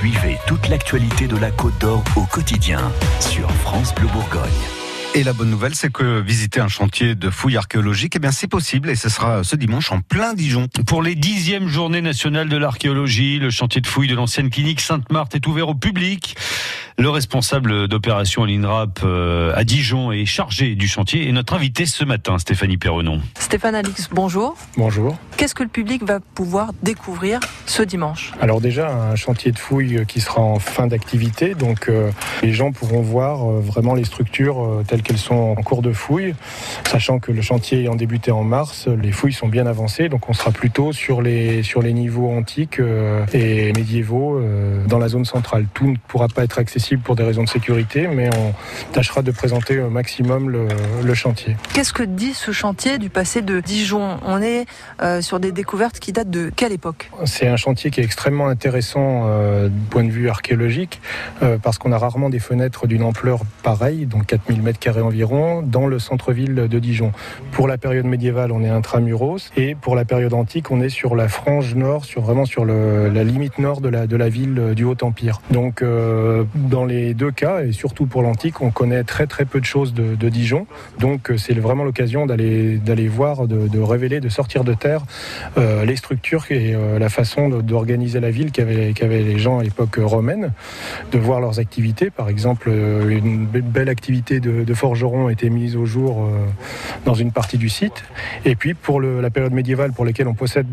[0.00, 4.48] Suivez toute l'actualité de la Côte d'Or au quotidien sur France Bleu Bourgogne.
[5.14, 8.46] Et la bonne nouvelle, c'est que visiter un chantier de fouilles archéologiques, eh bien, c'est
[8.46, 10.68] possible et ce sera ce dimanche en plein Dijon.
[10.86, 15.34] Pour les dixièmes journées nationales de l'archéologie, le chantier de fouilles de l'ancienne clinique Sainte-Marthe
[15.34, 16.34] est ouvert au public.
[17.00, 21.86] Le responsable d'opération à l'INRAP euh, à Dijon est chargé du chantier et notre invité
[21.86, 23.22] ce matin, Stéphanie Perronon.
[23.38, 24.54] Stéphane Alix, bonjour.
[24.76, 25.16] Bonjour.
[25.38, 30.04] Qu'est-ce que le public va pouvoir découvrir ce dimanche Alors déjà, un chantier de fouilles
[30.06, 32.10] qui sera en fin d'activité, donc euh,
[32.42, 36.34] les gens pourront voir euh, vraiment les structures telles qu'elles sont en cours de fouilles,
[36.86, 40.34] sachant que le chantier ayant débuté en mars, les fouilles sont bien avancées, donc on
[40.34, 42.78] sera plutôt sur les, sur les niveaux antiques
[43.32, 44.38] et médiévaux
[44.86, 45.64] dans la zone centrale.
[45.72, 48.54] Tout ne pourra pas être accessible pour des raisons de sécurité, mais on
[48.92, 51.56] tâchera de présenter au maximum le, chantier.
[51.74, 54.18] Qu'est-ce que dit ce chantier du passé de Dijon?
[54.24, 54.64] On est
[55.02, 57.10] euh, sur des découvertes qui datent de quelle époque?
[57.24, 61.00] C'est un chantier qui est extrêmement intéressant euh, du point de vue archéologique,
[61.42, 65.86] euh, parce qu'on a rarement des fenêtres d'une ampleur pareille, donc 4000 m2 environ, dans
[65.88, 67.12] le centre-ville de Dijon.
[67.50, 71.16] Pour la période médiévale, on est intramuros, et pour la période antique, on est sur
[71.16, 74.84] la frange nord, sur vraiment sur la limite nord de la, de la ville du
[74.84, 75.40] Haut-Empire.
[75.50, 75.82] Donc,
[76.54, 79.92] dans dans les deux cas, et surtout pour l'antique, on connaît très peu de choses
[79.92, 80.66] de, Dijon.
[80.98, 85.02] Donc euh, c'est vraiment l'occasion d'aller voir, de, révéler, de sortir de terre
[85.58, 89.62] euh, les structures et euh, la façon d'organiser la ville qu'avaient qu'avaient les gens à
[89.62, 90.52] l'époque romaine,
[91.12, 92.08] de voir leurs activités.
[92.08, 96.30] Par exemple, une belle activité de, de forgeron a été mise au jour
[97.04, 98.04] dans une partie du site.
[98.44, 100.66] Et puis pour le, la période médiévale, pour lesquelles on possède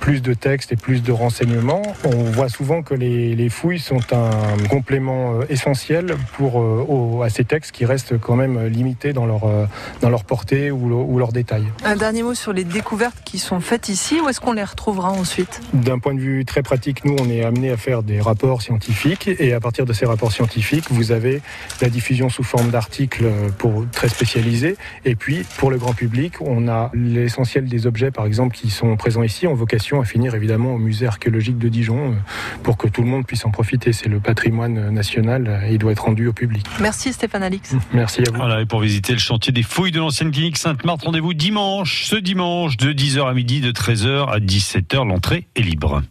[0.00, 4.00] plus de textes et plus de renseignements, on voit souvent que les, les fouilles sont
[4.12, 9.44] un complément essentiel pour, euh, à ces textes qui restent quand même limités dans leur,
[9.44, 9.66] euh,
[10.00, 11.64] dans leur portée ou, ou leur détail.
[11.84, 15.10] Un dernier mot sur les découvertes qui sont faites ici, où est-ce qu'on les retrouvera
[15.10, 15.60] ensuite?
[15.72, 19.28] D'un point de vue très pratique, nous, on est amené à faire des rapports scientifiques
[19.38, 21.40] et à partir de ces rapports scientifiques, vous avez
[21.80, 23.24] la diffusion sous forme d'articles
[23.58, 28.26] pour très spécialisés et puis pour le grand public, on a l'essentiel des objets, par
[28.26, 32.12] exemple, qui sont présents ici, ont vocation à finir évidemment au musée archéologique de Dijon
[32.12, 32.14] euh,
[32.62, 33.92] pour que tout le monde puisse en profiter.
[33.92, 36.66] C'est le patrimoine national il doit être rendu au public.
[36.80, 37.74] Merci Stéphane Alix.
[37.92, 38.36] Merci à vous.
[38.36, 42.16] Voilà, et pour visiter le chantier des fouilles de l'ancienne clinique Sainte-Marthe, rendez-vous dimanche, ce
[42.16, 45.06] dimanche, de 10h à midi, de 13h à 17h.
[45.06, 46.02] L'entrée est libre.